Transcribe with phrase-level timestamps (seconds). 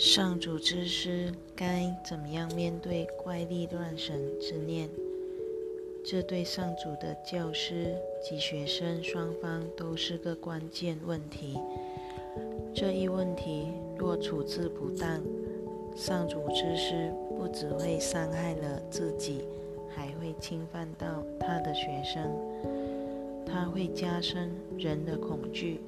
[0.00, 4.88] 上主之师该怎么样面对怪力乱神之念？
[6.02, 11.58] 这对上主的教师及学生双方都是个关键问题。
[12.74, 13.66] 这一问题
[13.98, 15.22] 若处置不当，
[15.94, 19.44] 上主之师不只会伤害了自己，
[19.94, 22.22] 还会侵犯到他的学生。
[23.44, 25.78] 他会加深人的恐惧，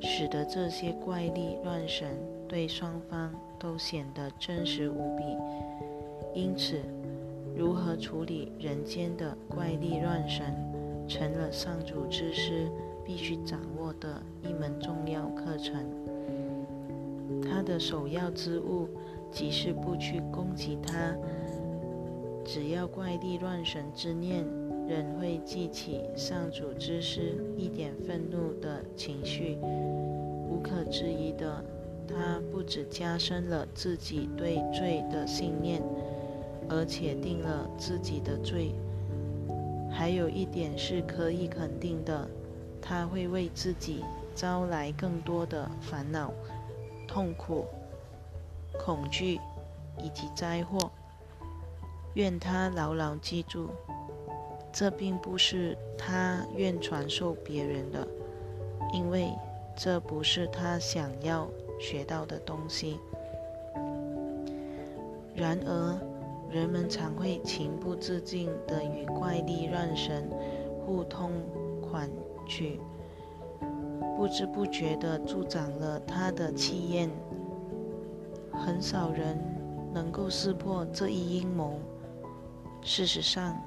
[0.00, 2.08] 使得这些怪力乱神
[2.48, 5.22] 对双方都显得真实无比。
[6.34, 6.80] 因此，
[7.56, 10.54] 如何处理人间的怪力乱神，
[11.06, 12.68] 成了上主之师
[13.04, 15.84] 必须掌握的一门重要课程。
[17.42, 18.88] 他的首要之务，
[19.30, 21.14] 即是不去攻击他。
[22.44, 24.44] 只要怪力乱神之念
[24.88, 29.58] 仍会记起上主之师一点愤怒的情绪，
[30.48, 31.62] 无可置疑的，
[32.10, 35.80] 他不止加深了自己对罪的信念，
[36.68, 38.74] 而且定了自己的罪。
[39.90, 42.28] 还有一点是可以肯定的，
[42.82, 46.32] 他会为自己招来更多的烦恼。
[47.08, 47.66] 痛苦、
[48.78, 49.40] 恐惧
[49.98, 50.90] 以及灾祸，
[52.14, 53.68] 愿他牢牢记住，
[54.72, 58.06] 这并不是他愿传授别人的，
[58.92, 59.32] 因为
[59.76, 61.48] 这不是他想要
[61.80, 63.00] 学到的东西。
[65.34, 65.98] 然而，
[66.50, 70.28] 人们常会情不自禁地与怪力乱神
[70.84, 71.32] 互通
[71.80, 72.08] 款
[72.46, 72.78] 曲。
[74.16, 77.10] 不知不觉地助长了他的气焰。
[78.52, 79.38] 很少人
[79.94, 81.78] 能够识破这一阴谋。
[82.82, 83.58] 事实上，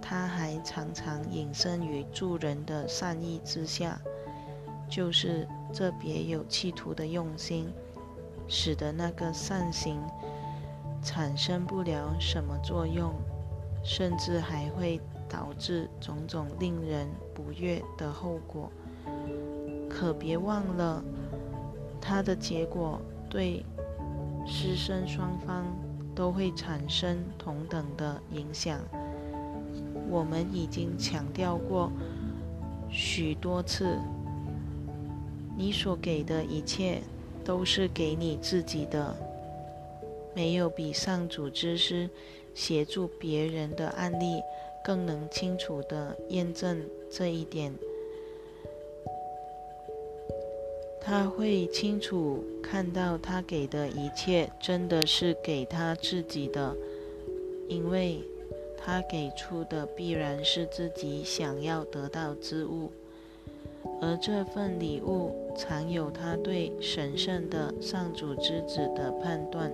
[0.00, 4.00] 他还常常隐身于助人的善意之下，
[4.88, 7.68] 就是这别有企图的用心，
[8.48, 10.00] 使得那个善行
[11.02, 13.12] 产生不了什么作用，
[13.84, 18.70] 甚至还会导致种种令人不悦的后果。
[19.88, 21.02] 可别忘了，
[22.00, 23.64] 它的结果对
[24.46, 25.64] 师生双方
[26.14, 28.78] 都会产生同等的影响。
[30.08, 31.90] 我们已经强调过
[32.88, 33.98] 许多次，
[35.56, 37.00] 你所给的一切
[37.44, 39.16] 都是给你自己的。
[40.34, 42.10] 没有比上主之师
[42.54, 44.42] 协助别人的案例
[44.84, 47.74] 更能清楚地验证这一点。
[51.00, 56.74] 他会清楚看到，他给的一切真的是给他自己的，
[57.68, 58.20] 因为
[58.76, 62.90] 他给出的必然是自己想要得到之物，
[64.00, 69.72] 而这份礼物藏有他对神圣的上主之子的判断。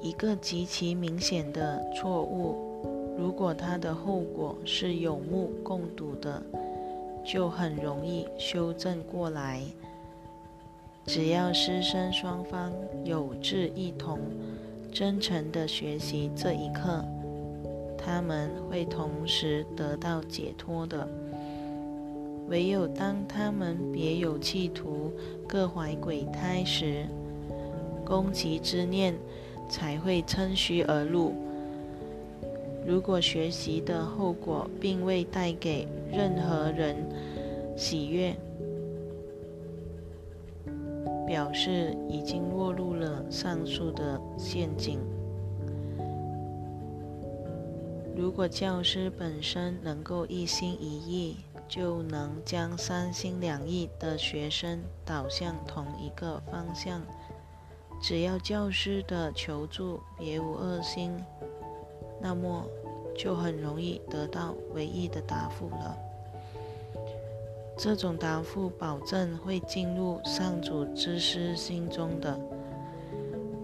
[0.00, 6.42] 一个极其明显的错误，如果他的后果是有目共睹的。
[7.28, 9.60] 就很容易修正过来。
[11.06, 14.20] 只要师生双方有志一同、
[14.92, 17.04] 真诚地学习这一课，
[17.98, 21.08] 他们会同时得到解脱的。
[22.48, 25.12] 唯有当他们别有企图、
[25.48, 27.04] 各怀鬼胎时，
[28.04, 29.14] 攻击之念
[29.68, 31.34] 才会趁虚而入。
[32.86, 36.96] 如果学习的后果并未带给任何人
[37.76, 38.32] 喜悦，
[41.26, 45.00] 表示已经落入了上述的陷阱。
[48.16, 51.36] 如果教师本身能够一心一意，
[51.68, 57.02] 就能将三心两意的学生导向同一个方向。
[58.02, 61.18] 只要教师的求助别无恶心。
[62.18, 62.64] 那么
[63.14, 65.96] 就很容易得到唯一的答复了。
[67.76, 72.40] 这种答复保证会进入上主之师心中的，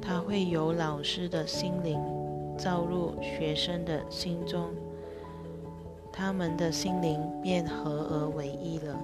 [0.03, 1.99] 它会由老师的心灵
[2.59, 4.71] 照入学生的心中，
[6.13, 8.97] 他们的心灵便合而为一了。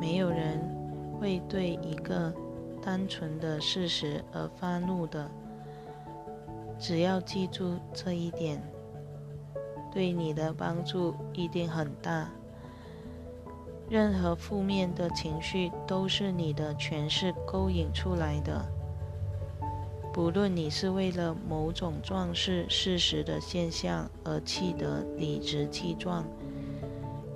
[0.00, 0.60] 没有人
[1.18, 2.32] 会对一个
[2.80, 5.28] 单纯的事实而发怒的。
[6.78, 8.60] 只要记住这一点，
[9.92, 12.28] 对你的帮助一定很大。
[13.88, 18.64] 任何负面的情绪都是你的诠释勾引出来的。
[20.12, 26.22] 不论你是为了某种壮士事实的现象而气得理直气壮，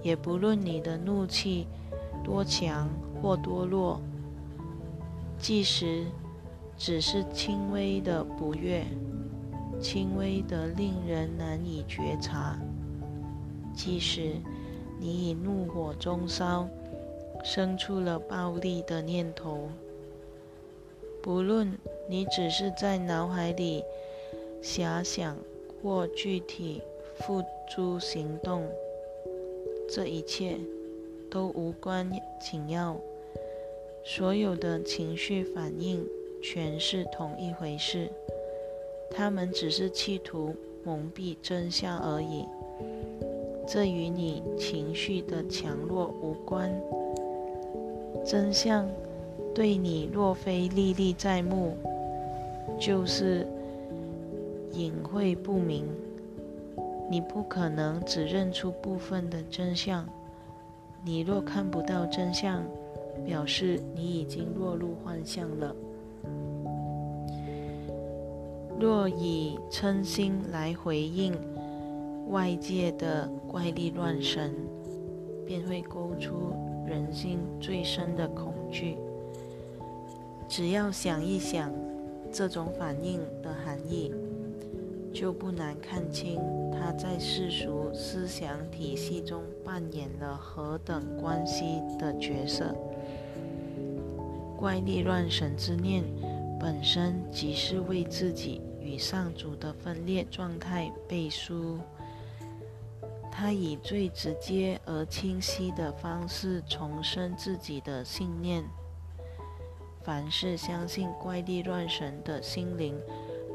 [0.02, 1.66] 也不论你的怒气
[2.22, 2.86] 多强
[3.22, 3.98] 或多弱，
[5.38, 6.04] 即使
[6.76, 8.84] 只是轻微的不悦，
[9.80, 12.58] 轻微的令人难以觉察；
[13.74, 14.34] 即使
[15.00, 16.68] 你已怒火中烧，
[17.42, 19.70] 生出了暴力的念头，
[21.22, 21.72] 不论
[22.08, 23.82] 你只是在脑海里
[24.62, 25.36] 遐想
[25.82, 26.82] 或具体
[27.18, 28.64] 付诸行动，
[29.88, 30.56] 这一切
[31.30, 32.10] 都无关
[32.40, 32.96] 紧要。
[34.04, 36.06] 所有的情绪反应
[36.40, 38.08] 全是同一回事，
[39.10, 40.54] 他们只是企图
[40.84, 42.44] 蒙蔽真相而已。
[43.66, 46.72] 这与你情绪的强弱无关。
[48.24, 48.88] 真相
[49.52, 51.76] 对你若非历历在目，
[52.78, 53.46] 就是
[54.72, 55.86] 隐晦不明。
[57.08, 60.04] 你不可能只认出部分的真相。
[61.04, 62.64] 你若看不到真相，
[63.24, 65.74] 表示你已经落入幻象了。
[68.78, 71.32] 若以嗔心来回应
[72.28, 74.52] 外界的怪力乱神，
[75.46, 76.52] 便会勾出
[76.86, 78.96] 人心最深的恐惧。
[80.48, 81.70] 只要想一想
[82.38, 84.12] 这种反应的含义，
[85.10, 86.38] 就不难看清
[86.70, 92.76] 他在世俗思想体系中扮演了何等关系的角色。
[94.54, 96.04] 怪力乱神之念
[96.60, 101.78] 本身即是为自己与上主的分裂状态背书，
[103.32, 108.62] 他以最直接而清晰的方式重申自己的信念。
[110.06, 112.94] 凡是相信怪力乱神的心灵，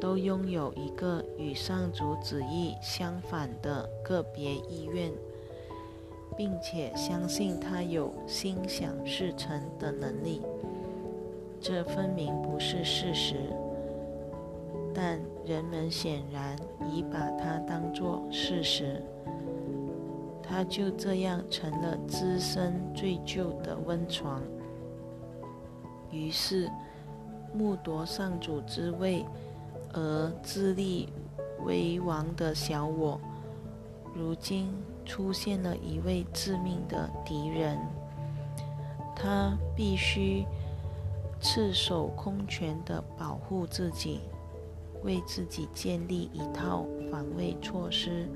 [0.01, 5.13] 都拥有一个与上主旨意相反的个别意愿，
[6.35, 10.41] 并且相信他有心想事成的能力。
[11.61, 13.37] 这分明不是事实，
[14.93, 16.57] 但人们显然
[16.93, 19.01] 已把它当作事实。
[20.43, 24.41] 它就这样成了滋生罪疚的温床。
[26.11, 26.69] 于是，
[27.53, 29.25] 目夺上主之位
[29.93, 31.09] 而自立
[31.65, 33.19] 为王的小我，
[34.13, 34.71] 如今
[35.05, 37.79] 出现了一位致命的敌人。
[39.15, 40.45] 他必须。
[41.43, 44.19] 赤手空拳地保护自己，
[45.03, 48.29] 为自己建立一套防卫措施，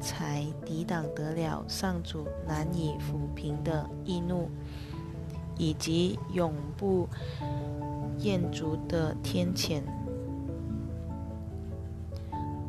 [0.00, 4.48] 才抵挡得了上主难以抚平的易怒，
[5.58, 7.08] 以及永不
[8.18, 9.82] 厌足的天谴。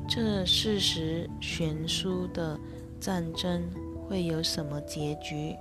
[0.07, 2.59] 这事实悬殊的
[2.99, 3.69] 战争
[4.07, 5.55] 会有什么结局？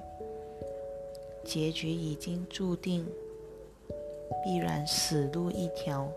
[1.45, 3.07] 结局已经注定。
[4.45, 6.09] 必然死路一条。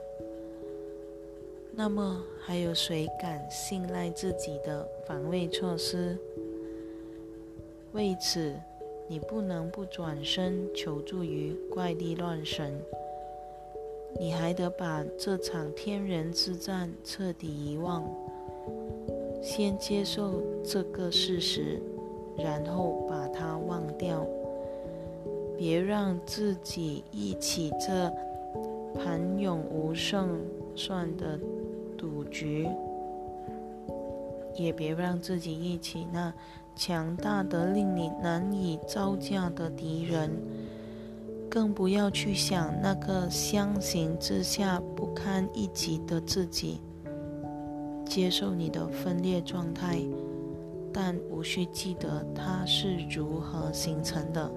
[1.73, 6.15] 那么，还有谁敢信赖自己的防卫措施？
[7.93, 8.55] 为此，
[9.09, 12.79] 你不能不转身求助于怪力乱神。
[14.19, 18.03] 你还得把这场天人之战彻底遗忘，
[19.41, 21.81] 先接受这个事实，
[22.37, 24.25] 然后把它忘掉。
[25.57, 28.11] 别让自己忆起这
[28.93, 30.39] 盘永无胜
[30.75, 31.37] 算的
[31.97, 32.67] 赌局，
[34.55, 36.33] 也别让自己忆起那
[36.79, 40.31] 强大的令你难以招架的敌人，
[41.49, 46.79] 更不要去想那个相形之下不堪一击的自己。
[48.05, 49.99] 接受你的分裂状态，
[50.93, 54.49] 但无需记得它是如何形成的。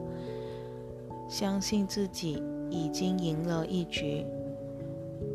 [1.28, 4.24] 相信自己已经赢了一局，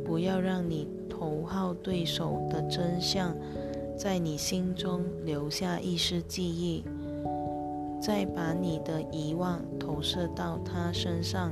[0.05, 3.35] 不要让你头号对手的真相
[3.97, 6.85] 在你心中留下一丝记忆，
[7.99, 11.51] 再把你的遗忘投射到他身上，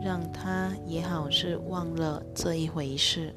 [0.00, 3.34] 让他也好是忘了这一回事。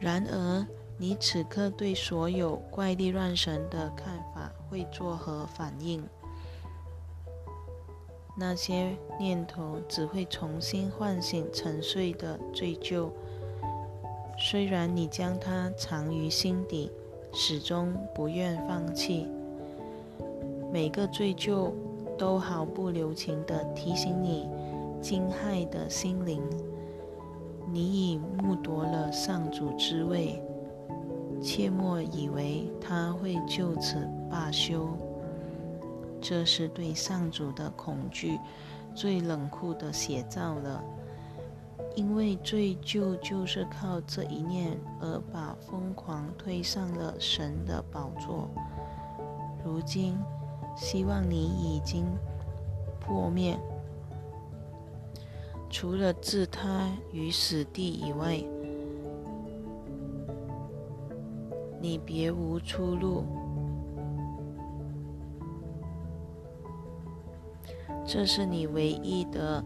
[0.00, 0.66] 然而，
[0.98, 6.02] 你此刻对所有怪力乱神的看法会作何反应？
[8.36, 13.10] 那些念头只会重新唤醒沉睡的罪疚。
[14.42, 16.90] 虽然你将它藏于心底，
[17.30, 19.28] 始终不愿放弃。
[20.72, 21.70] 每个罪疚
[22.16, 24.48] 都毫不留情地提醒你
[25.02, 26.42] 惊骇的心灵：
[27.70, 30.42] 你已目夺了上主之位，
[31.42, 34.88] 切莫以为他会就此罢休。
[36.18, 38.38] 这是对上主的恐惧
[38.94, 40.82] 最冷酷的写照了。
[41.96, 48.48] 因为罪疚就是靠这一念而把疯狂推上了神的宝座。
[49.64, 50.16] 如今，
[50.76, 52.06] 希望你已经
[53.00, 53.58] 破灭，
[55.68, 58.42] 除了置他于死地以外，
[61.80, 63.24] 你别无出路。
[68.06, 69.62] 这是你唯一的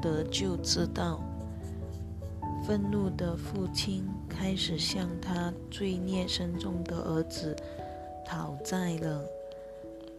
[0.00, 1.20] 得救之道。
[2.64, 7.56] 愤怒的父亲开始向他罪孽深重的儿子
[8.24, 9.24] 讨债了。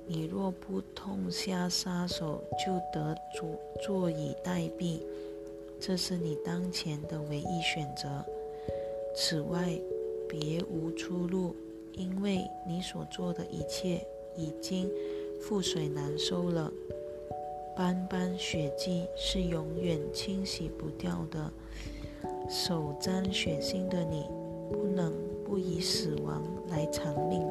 [0.05, 3.49] 你若不痛下杀手，就得坐
[3.81, 4.99] 坐以待毙。
[5.79, 8.23] 这是你当前的唯一选择。
[9.15, 9.79] 此外，
[10.27, 11.55] 别无出路，
[11.93, 14.91] 因为你所做的一切已经
[15.41, 16.69] 覆水难收了。
[17.75, 21.51] 斑斑血迹是永远清洗不掉的。
[22.53, 24.27] 手沾血腥的你，
[24.71, 25.11] 不能
[25.43, 27.41] 不以死亡来偿命。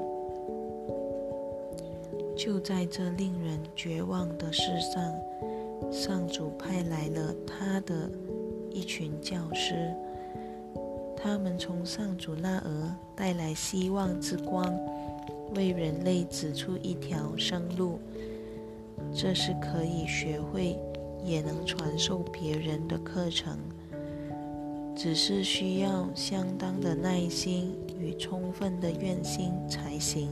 [2.37, 5.13] 就在这令人绝望的世上，
[5.91, 8.09] 上主派来了他的
[8.71, 9.93] 一群教师，
[11.17, 14.73] 他们从上主那儿带来希望之光，
[15.57, 17.99] 为人类指出一条生路。
[19.13, 20.79] 这是可以学会，
[21.25, 23.59] 也能传授别人的课程。
[24.95, 30.29] 只是需要相当的耐心与充分的愿心才行。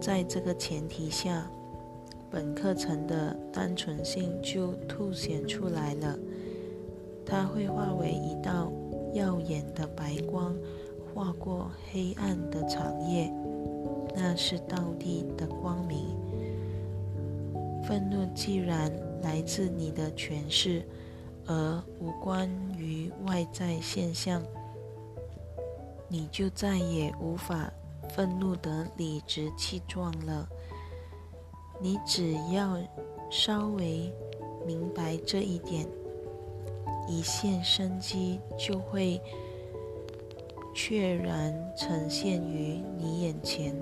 [0.00, 1.50] 在这个前提下，
[2.30, 6.18] 本课程的单纯性就凸显出来了。
[7.26, 8.72] 它会化为一道
[9.12, 10.56] 耀眼的白光，
[11.12, 13.30] 划过黑暗的长夜。
[14.16, 16.16] 那是道地的光明。
[17.84, 18.90] 愤怒既然
[19.22, 20.82] 来自你的诠释。
[21.46, 24.42] 而无关于外在现象，
[26.08, 27.72] 你就再也无法
[28.10, 30.48] 愤怒得理直气壮了。
[31.80, 32.78] 你只要
[33.30, 34.12] 稍微
[34.66, 35.86] 明白这一点，
[37.08, 39.20] 一线生机就会
[40.74, 43.74] 确然呈现于你眼前，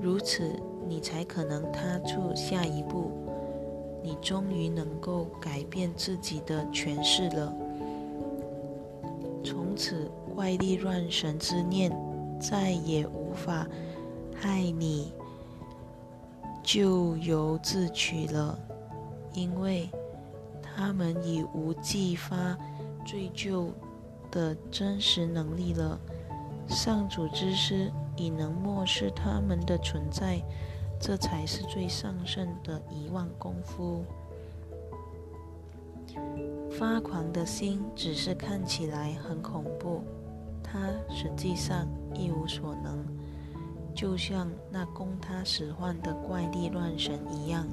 [0.00, 3.10] 如此，你才可能踏出下一步。
[4.02, 7.52] 你终于能够改变自己的诠释了。
[9.44, 11.90] 从此，怪力乱神之念
[12.40, 13.66] 再也无法
[14.34, 15.12] 害你
[16.62, 18.58] 咎由自取了，
[19.32, 19.88] 因为
[20.62, 22.56] 他们已无继发
[23.04, 23.70] 追究
[24.30, 25.98] 的真实能力了。
[26.68, 30.40] 上主之师已能漠视他们的存在。
[31.00, 34.04] 这才是最上圣的遗忘功夫。
[36.70, 40.02] 发狂的心只是看起来很恐怖，
[40.62, 43.04] 他实际上一无所能，
[43.94, 47.66] 就像那供他使唤的怪力乱神一样，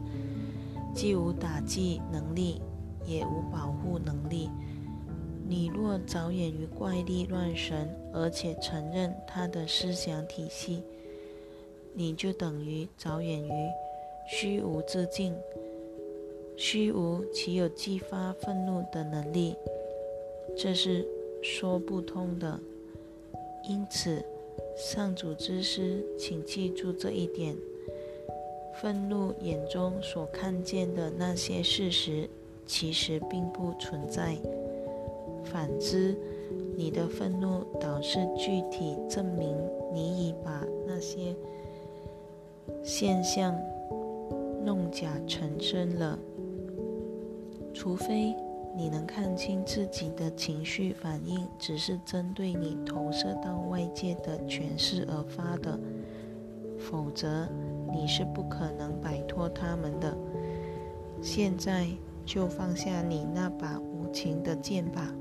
[0.95, 2.61] 既无打击能力，
[3.05, 4.49] 也无保护能力。
[5.47, 10.83] 你若着眼于怪力乱神，而且承认他的思想体系，
[11.99, 13.51] 你就等于着眼于
[14.29, 15.33] 虚无之境，
[16.55, 19.55] 虚无岂有激发愤怒的能力？
[20.55, 21.03] 这是
[21.41, 22.59] 说不通的。
[23.67, 24.23] 因此，
[24.77, 27.57] 上主之师，请记住这一点：
[28.79, 32.29] 愤怒眼中所看见的那些事实，
[32.67, 34.37] 其实并不存在。
[35.45, 36.15] 反之，
[36.75, 39.57] 你的愤怒导致具体证明
[39.91, 41.35] 你已把那些。
[42.89, 43.53] 现象
[44.63, 46.17] 弄假成真了。
[47.73, 48.33] 除非
[48.77, 55.77] 你能看清自己的情绪反应只是针对你投射到外界的诠释而发的，
[56.79, 57.45] 否则
[57.91, 60.17] 你是不可能摆脱他们的。
[61.21, 61.85] 现在
[62.25, 65.13] 就放下你那把无情的剑吧。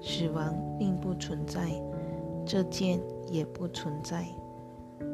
[0.00, 1.70] 死亡并不存在，
[2.46, 2.98] 这剑
[3.30, 4.24] 也不存在。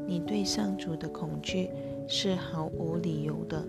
[0.07, 1.71] 你对上主的恐惧
[2.07, 3.65] 是毫无理由的，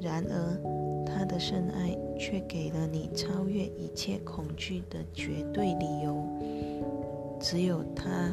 [0.00, 6.24] 然而他的深爱却给了你超越一切恐惧的绝对理由。
[7.40, 8.32] 只有他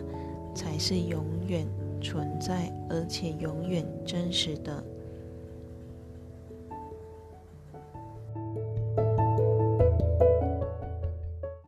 [0.53, 1.65] 才是永远
[2.01, 4.83] 存在而且永远真实的。